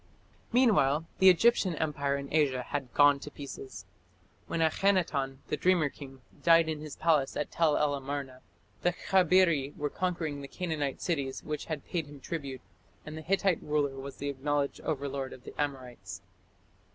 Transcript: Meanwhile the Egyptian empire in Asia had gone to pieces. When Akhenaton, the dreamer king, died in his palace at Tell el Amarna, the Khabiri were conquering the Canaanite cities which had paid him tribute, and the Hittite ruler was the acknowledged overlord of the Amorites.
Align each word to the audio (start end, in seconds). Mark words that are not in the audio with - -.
Meanwhile 0.51 1.05
the 1.19 1.29
Egyptian 1.29 1.75
empire 1.75 2.17
in 2.17 2.33
Asia 2.33 2.63
had 2.63 2.91
gone 2.91 3.19
to 3.19 3.29
pieces. 3.29 3.85
When 4.47 4.59
Akhenaton, 4.59 5.37
the 5.49 5.57
dreamer 5.57 5.89
king, 5.89 6.21
died 6.41 6.67
in 6.67 6.81
his 6.81 6.95
palace 6.95 7.37
at 7.37 7.51
Tell 7.51 7.77
el 7.77 7.93
Amarna, 7.93 8.41
the 8.81 8.93
Khabiri 8.93 9.75
were 9.77 9.91
conquering 9.91 10.41
the 10.41 10.47
Canaanite 10.47 11.03
cities 11.03 11.43
which 11.43 11.65
had 11.65 11.85
paid 11.85 12.07
him 12.07 12.19
tribute, 12.19 12.61
and 13.05 13.15
the 13.15 13.21
Hittite 13.21 13.61
ruler 13.61 13.95
was 13.95 14.17
the 14.17 14.29
acknowledged 14.29 14.81
overlord 14.81 15.33
of 15.33 15.43
the 15.43 15.53
Amorites. 15.61 16.23